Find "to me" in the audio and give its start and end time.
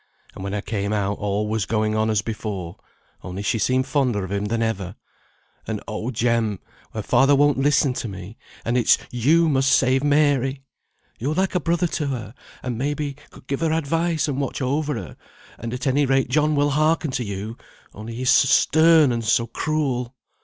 7.93-8.35